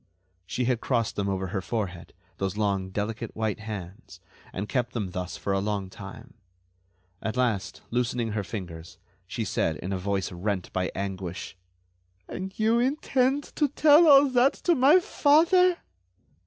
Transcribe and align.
She 0.47 0.65
had 0.65 0.81
crossed 0.81 1.15
them 1.15 1.29
over 1.29 1.49
her 1.53 1.61
forehead—those 1.61 2.57
long 2.57 2.89
delicate 2.89 3.35
white 3.35 3.59
hands—and 3.59 4.67
kept 4.67 4.93
them 4.93 5.11
thus 5.11 5.37
for 5.37 5.53
a 5.53 5.59
long 5.59 5.91
time. 5.91 6.33
At 7.21 7.37
last, 7.37 7.83
loosening 7.91 8.31
her 8.31 8.43
fingers, 8.43 8.97
she 9.27 9.45
said, 9.45 9.75
in 9.75 9.93
a 9.93 9.99
voice 9.99 10.31
rent 10.31 10.73
by 10.73 10.89
anguish: 10.95 11.55
"And 12.27 12.49
do 12.51 12.63
you 12.63 12.79
intend 12.79 13.43
to 13.57 13.67
tell 13.67 14.07
all 14.07 14.27
that 14.29 14.53
to 14.63 14.73
my 14.73 14.99
father?" 14.99 15.77